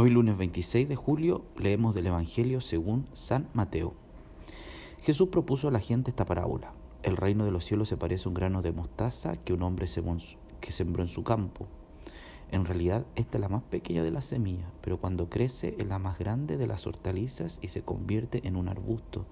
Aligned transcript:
Hoy 0.00 0.10
lunes 0.10 0.38
26 0.38 0.88
de 0.88 0.94
julio 0.94 1.42
leemos 1.56 1.92
del 1.92 2.06
Evangelio 2.06 2.60
según 2.60 3.08
San 3.14 3.48
Mateo. 3.52 3.94
Jesús 5.00 5.30
propuso 5.30 5.66
a 5.66 5.72
la 5.72 5.80
gente 5.80 6.10
esta 6.12 6.24
parábola. 6.24 6.72
El 7.02 7.16
reino 7.16 7.44
de 7.44 7.50
los 7.50 7.64
cielos 7.64 7.88
se 7.88 7.96
parece 7.96 8.26
a 8.26 8.28
un 8.28 8.34
grano 8.34 8.62
de 8.62 8.70
mostaza 8.70 9.34
que 9.34 9.52
un 9.52 9.64
hombre 9.64 9.86
que 10.60 10.70
sembró 10.70 11.02
en 11.02 11.08
su 11.08 11.24
campo. 11.24 11.66
En 12.52 12.64
realidad 12.64 13.06
esta 13.16 13.38
es 13.38 13.40
la 13.40 13.48
más 13.48 13.64
pequeña 13.64 14.04
de 14.04 14.12
las 14.12 14.26
semillas, 14.26 14.70
pero 14.82 14.98
cuando 14.98 15.28
crece 15.28 15.74
es 15.78 15.88
la 15.88 15.98
más 15.98 16.16
grande 16.16 16.56
de 16.56 16.68
las 16.68 16.86
hortalizas 16.86 17.58
y 17.60 17.66
se 17.66 17.82
convierte 17.82 18.46
en 18.46 18.54
un 18.54 18.68
arbusto, 18.68 19.26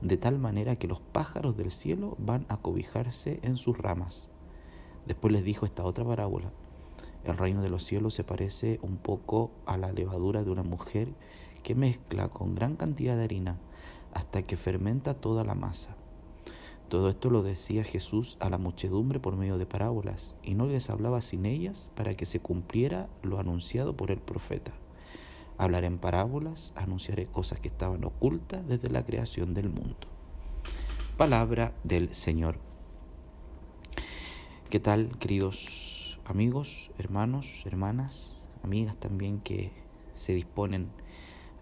de 0.00 0.16
tal 0.16 0.38
manera 0.38 0.76
que 0.76 0.88
los 0.88 1.02
pájaros 1.02 1.54
del 1.58 1.70
cielo 1.70 2.16
van 2.18 2.46
a 2.48 2.56
cobijarse 2.56 3.40
en 3.42 3.58
sus 3.58 3.76
ramas. 3.76 4.30
Después 5.06 5.34
les 5.34 5.44
dijo 5.44 5.66
esta 5.66 5.84
otra 5.84 6.02
parábola. 6.06 6.50
El 7.24 7.36
reino 7.36 7.62
de 7.62 7.68
los 7.68 7.84
cielos 7.84 8.14
se 8.14 8.24
parece 8.24 8.78
un 8.82 8.96
poco 8.96 9.50
a 9.66 9.76
la 9.76 9.92
levadura 9.92 10.44
de 10.44 10.50
una 10.50 10.62
mujer 10.62 11.08
que 11.62 11.74
mezcla 11.74 12.28
con 12.28 12.54
gran 12.54 12.76
cantidad 12.76 13.16
de 13.16 13.24
harina 13.24 13.58
hasta 14.14 14.42
que 14.42 14.56
fermenta 14.56 15.14
toda 15.14 15.44
la 15.44 15.54
masa. 15.54 15.96
Todo 16.88 17.10
esto 17.10 17.28
lo 17.28 17.42
decía 17.42 17.84
Jesús 17.84 18.38
a 18.40 18.48
la 18.48 18.56
muchedumbre 18.56 19.20
por 19.20 19.36
medio 19.36 19.58
de 19.58 19.66
parábolas, 19.66 20.36
y 20.42 20.54
no 20.54 20.66
les 20.66 20.88
hablaba 20.88 21.20
sin 21.20 21.44
ellas 21.44 21.90
para 21.94 22.14
que 22.14 22.24
se 22.24 22.40
cumpliera 22.40 23.08
lo 23.22 23.38
anunciado 23.38 23.94
por 23.94 24.10
el 24.10 24.20
profeta. 24.20 24.72
Hablaré 25.58 25.88
en 25.88 25.98
parábolas, 25.98 26.72
anunciaré 26.76 27.26
cosas 27.26 27.60
que 27.60 27.68
estaban 27.68 28.04
ocultas 28.04 28.66
desde 28.66 28.88
la 28.88 29.04
creación 29.04 29.52
del 29.52 29.68
mundo. 29.68 30.08
Palabra 31.18 31.74
del 31.84 32.14
Señor. 32.14 32.58
¿Qué 34.70 34.80
tal, 34.80 35.18
queridos 35.18 35.87
amigos, 36.28 36.90
hermanos, 36.98 37.46
hermanas, 37.64 38.36
amigas 38.62 38.96
también 38.96 39.40
que 39.40 39.72
se 40.14 40.34
disponen 40.34 40.88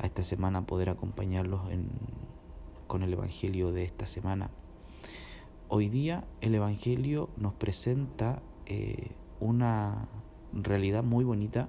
a 0.01 0.07
esta 0.07 0.25
semana 0.25 0.61
a 0.61 0.67
poder 0.67 0.91
acompañarlos 0.91 1.61
con 2.89 3.05
el 3.05 3.13
Evangelio 3.13 3.71
de 3.71 3.85
esta 3.85 4.07
semana. 4.07 4.51
Hoy 5.69 5.89
día 5.89 6.25
el 6.41 6.55
Evangelio 6.57 7.31
nos 7.37 7.55
presenta 7.55 8.43
eh, 8.67 9.13
una 9.39 10.09
realidad 10.53 11.05
muy 11.05 11.25
bonita 11.25 11.69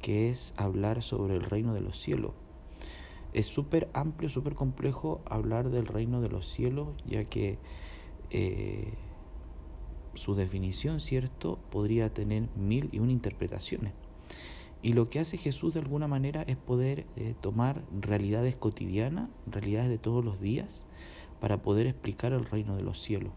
que 0.00 0.30
es 0.30 0.54
hablar 0.56 1.02
sobre 1.02 1.34
el 1.34 1.42
reino 1.42 1.74
de 1.74 1.80
los 1.80 1.98
cielos. 1.98 2.32
Es 3.32 3.46
súper 3.46 3.90
amplio, 3.92 4.28
súper 4.28 4.54
complejo 4.54 5.20
hablar 5.24 5.70
del 5.70 5.86
reino 5.86 6.20
de 6.20 6.28
los 6.28 6.48
cielos, 6.48 6.88
ya 7.06 7.24
que 7.24 7.58
eh, 8.30 8.94
su 10.14 10.34
definición, 10.34 11.00
¿cierto?, 11.00 11.58
podría 11.70 12.12
tener 12.12 12.48
mil 12.56 12.88
y 12.92 12.98
una 12.98 13.12
interpretaciones. 13.12 13.92
Y 14.82 14.94
lo 14.94 15.10
que 15.10 15.20
hace 15.20 15.36
Jesús 15.36 15.74
de 15.74 15.80
alguna 15.80 16.08
manera 16.08 16.42
es 16.42 16.56
poder 16.56 17.06
eh, 17.16 17.34
tomar 17.40 17.82
realidades 18.00 18.56
cotidianas, 18.56 19.28
realidades 19.46 19.90
de 19.90 19.98
todos 19.98 20.24
los 20.24 20.40
días, 20.40 20.86
para 21.40 21.62
poder 21.62 21.86
explicar 21.86 22.32
el 22.32 22.44
reino 22.44 22.76
de 22.76 22.82
los 22.82 23.00
cielos. 23.00 23.32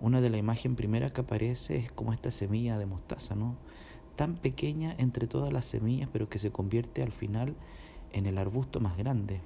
Una 0.00 0.20
de 0.20 0.30
las 0.30 0.40
imágenes 0.40 0.76
primeras 0.76 1.12
que 1.12 1.20
aparece 1.20 1.76
es 1.76 1.92
como 1.92 2.12
esta 2.12 2.32
semilla 2.32 2.76
de 2.78 2.86
mostaza, 2.86 3.36
¿no? 3.36 3.56
Tan 4.16 4.34
pequeña 4.34 4.94
entre 4.98 5.28
todas 5.28 5.52
las 5.52 5.64
semillas, 5.64 6.08
pero 6.12 6.28
que 6.28 6.40
se 6.40 6.50
convierte 6.50 7.02
al 7.02 7.12
final 7.12 7.54
en 8.12 8.26
el 8.26 8.38
arbusto 8.38 8.80
más 8.80 8.96
grande. 8.96 9.40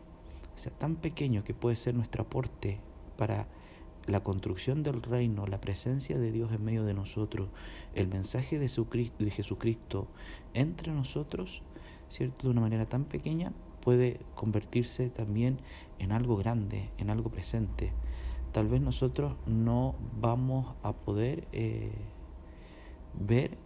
O 0.55 0.59
sea, 0.59 0.73
tan 0.73 0.97
pequeño 0.97 1.45
que 1.45 1.53
puede 1.53 1.77
ser 1.77 1.95
nuestro 1.95 2.23
aporte 2.23 2.81
para 3.19 3.47
la 4.07 4.23
construcción 4.23 4.83
del 4.83 5.03
reino, 5.03 5.47
la 5.47 5.61
presencia 5.61 6.19
de 6.19 6.33
Dios 6.33 6.53
en 6.53 6.65
medio 6.65 6.85
de 6.85 6.95
nosotros, 6.95 7.49
el 7.95 8.09
mensaje 8.09 8.59
de 8.59 9.31
Jesucristo 9.31 10.09
entre 10.55 10.93
nosotros, 10.93 11.63
¿cierto? 12.09 12.47
De 12.47 12.53
una 12.53 12.61
manera 12.61 12.87
tan 12.87 13.05
pequeña, 13.05 13.53
puede 13.83 14.21
convertirse 14.35 15.11
también 15.11 15.59
en 15.99 16.13
algo 16.13 16.37
grande, 16.37 16.91
en 16.99 17.11
algo 17.11 17.31
presente. 17.31 17.93
Tal 18.53 18.69
vez 18.69 18.81
nosotros 18.81 19.37
no 19.47 19.95
vamos 20.21 20.75
a 20.83 20.93
poder 20.93 21.47
eh, 21.53 21.93
ver, 23.15 23.59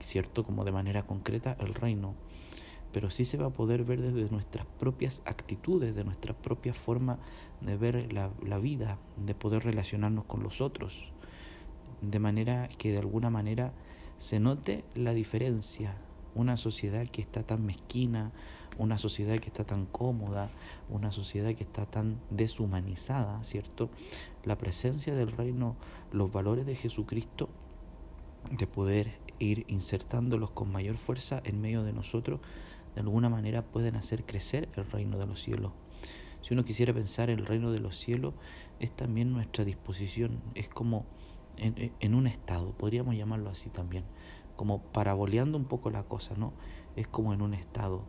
¿cierto? 0.00 0.44
Como 0.44 0.64
de 0.64 0.72
manera 0.72 1.06
concreta 1.06 1.56
el 1.60 1.74
reino, 1.74 2.14
pero 2.92 3.10
sí 3.10 3.24
se 3.24 3.36
va 3.36 3.46
a 3.46 3.50
poder 3.50 3.84
ver 3.84 4.00
desde 4.00 4.30
nuestras 4.30 4.66
propias 4.78 5.22
actitudes, 5.24 5.94
de 5.94 6.04
nuestra 6.04 6.34
propia 6.34 6.74
forma 6.74 7.18
de 7.60 7.76
ver 7.76 8.12
la, 8.12 8.30
la, 8.44 8.58
vida, 8.58 8.98
de 9.16 9.34
poder 9.34 9.64
relacionarnos 9.64 10.24
con 10.24 10.42
los 10.42 10.60
otros, 10.60 11.12
de 12.00 12.18
manera 12.18 12.68
que 12.78 12.92
de 12.92 12.98
alguna 12.98 13.30
manera 13.30 13.72
se 14.18 14.40
note 14.40 14.84
la 14.94 15.14
diferencia. 15.14 15.96
Una 16.34 16.56
sociedad 16.56 17.06
que 17.08 17.20
está 17.20 17.42
tan 17.42 17.66
mezquina, 17.66 18.32
una 18.78 18.98
sociedad 18.98 19.38
que 19.38 19.48
está 19.48 19.64
tan 19.64 19.86
cómoda, 19.86 20.50
una 20.88 21.12
sociedad 21.12 21.54
que 21.54 21.64
está 21.64 21.86
tan 21.86 22.18
deshumanizada, 22.30 23.42
¿cierto? 23.44 23.90
La 24.44 24.56
presencia 24.56 25.14
del 25.14 25.32
reino, 25.32 25.76
los 26.10 26.32
valores 26.32 26.66
de 26.66 26.74
Jesucristo, 26.74 27.48
de 28.50 28.66
poder 28.66 29.18
ir 29.38 29.64
insertándolos 29.68 30.50
con 30.50 30.70
mayor 30.70 30.96
fuerza 30.96 31.40
en 31.44 31.60
medio 31.60 31.82
de 31.82 31.92
nosotros, 31.92 32.40
de 32.94 33.00
alguna 33.00 33.28
manera 33.28 33.62
pueden 33.62 33.96
hacer 33.96 34.24
crecer 34.24 34.68
el 34.76 34.84
reino 34.90 35.18
de 35.18 35.26
los 35.26 35.42
cielos. 35.42 35.72
Si 36.42 36.54
uno 36.54 36.64
quisiera 36.64 36.92
pensar 36.92 37.30
en 37.30 37.38
el 37.38 37.46
reino 37.46 37.70
de 37.70 37.78
los 37.78 37.96
cielos, 37.96 38.34
es 38.80 38.90
también 38.94 39.32
nuestra 39.32 39.64
disposición, 39.64 40.42
es 40.54 40.68
como 40.68 41.06
en, 41.56 42.14
un 42.14 42.26
estado, 42.26 42.72
podríamos 42.72 43.14
llamarlo 43.14 43.50
así 43.50 43.70
también, 43.70 44.04
como 44.56 44.82
paraboleando 44.82 45.56
un 45.56 45.66
poco 45.66 45.90
la 45.90 46.02
cosa, 46.02 46.34
¿no? 46.36 46.52
Es 46.96 47.06
como 47.06 47.32
en 47.32 47.42
un 47.42 47.54
estado, 47.54 48.02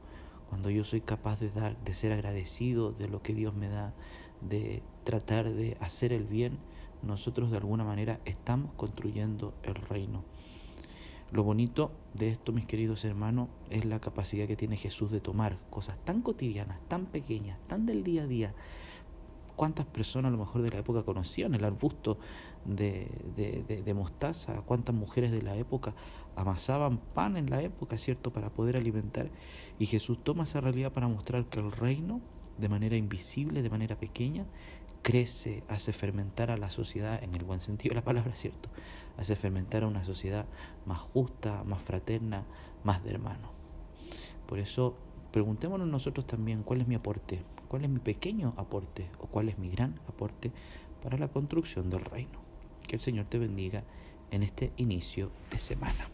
cuando 0.49 0.69
yo 0.69 0.83
soy 0.83 1.01
capaz 1.01 1.39
de 1.39 1.49
dar, 1.49 1.77
de 1.83 1.93
ser 1.93 2.11
agradecido 2.11 2.91
de 2.91 3.07
lo 3.07 3.21
que 3.21 3.33
Dios 3.33 3.53
me 3.53 3.69
da, 3.69 3.93
de 4.41 4.81
tratar 5.03 5.51
de 5.51 5.77
hacer 5.79 6.11
el 6.11 6.25
bien, 6.25 6.57
nosotros 7.03 7.51
de 7.51 7.57
alguna 7.57 7.83
manera 7.83 8.19
estamos 8.25 8.71
construyendo 8.75 9.53
el 9.63 9.75
reino. 9.75 10.23
Lo 11.33 11.41
bonito 11.41 11.89
de 12.13 12.29
esto, 12.29 12.51
mis 12.51 12.67
queridos 12.67 13.03
hermanos, 13.05 13.49
es 13.71 13.85
la 13.85 13.99
capacidad 13.99 14.47
que 14.47 14.55
tiene 14.55 14.77
Jesús 14.77 15.09
de 15.09 15.19
tomar 15.19 15.57
cosas 15.71 15.97
tan 16.05 16.21
cotidianas, 16.21 16.79
tan 16.87 17.07
pequeñas, 17.07 17.57
tan 17.65 17.87
del 17.87 18.03
día 18.03 18.21
a 18.21 18.27
día. 18.27 18.53
¿Cuántas 19.55 19.87
personas 19.87 20.29
a 20.29 20.31
lo 20.31 20.37
mejor 20.37 20.61
de 20.61 20.69
la 20.69 20.77
época 20.77 21.01
conocían 21.01 21.55
el 21.55 21.65
arbusto 21.65 22.19
de, 22.65 23.07
de, 23.83 23.93
mostaza? 23.95 24.61
¿Cuántas 24.61 24.93
mujeres 24.93 25.31
de 25.31 25.41
la 25.41 25.55
época 25.55 25.95
amasaban 26.35 26.99
pan 26.99 27.35
en 27.35 27.49
la 27.49 27.63
época, 27.63 27.97
¿cierto?, 27.97 28.31
para 28.31 28.51
poder 28.51 28.77
alimentar. 28.77 29.31
Y 29.79 29.87
Jesús 29.87 30.23
toma 30.23 30.43
esa 30.43 30.61
realidad 30.61 30.93
para 30.93 31.07
mostrar 31.07 31.45
que 31.45 31.59
el 31.59 31.71
reino, 31.71 32.21
de 32.59 32.69
manera 32.69 32.95
invisible, 32.95 33.63
de 33.63 33.71
manera 33.71 33.95
pequeña, 33.95 34.45
crece, 35.03 35.63
hace 35.67 35.93
fermentar 35.93 36.49
a 36.49 36.57
la 36.57 36.69
sociedad, 36.69 37.23
en 37.23 37.35
el 37.35 37.43
buen 37.43 37.61
sentido 37.61 37.91
de 37.91 38.01
la 38.01 38.05
palabra, 38.05 38.33
¿cierto? 38.33 38.69
Hace 39.17 39.35
fermentar 39.35 39.83
a 39.83 39.87
una 39.87 40.03
sociedad 40.03 40.45
más 40.85 40.99
justa, 40.99 41.63
más 41.65 41.83
fraterna, 41.83 42.45
más 42.83 43.03
de 43.03 43.11
hermano. 43.11 43.51
Por 44.47 44.57
eso, 44.57 44.97
preguntémonos 45.31 45.87
nosotros 45.87 46.25
también 46.25 46.63
cuál 46.63 46.81
es 46.81 46.87
mi 46.87 46.95
aporte, 46.95 47.43
cuál 47.67 47.83
es 47.83 47.89
mi 47.89 47.99
pequeño 47.99 48.53
aporte 48.57 49.07
o 49.19 49.27
cuál 49.27 49.49
es 49.49 49.59
mi 49.59 49.69
gran 49.69 49.99
aporte 50.07 50.51
para 51.03 51.17
la 51.17 51.27
construcción 51.27 51.89
del 51.89 52.05
reino. 52.05 52.41
Que 52.87 52.95
el 52.95 53.01
Señor 53.01 53.25
te 53.25 53.37
bendiga 53.37 53.83
en 54.31 54.41
este 54.41 54.71
inicio 54.77 55.31
de 55.51 55.59
semana. 55.59 56.09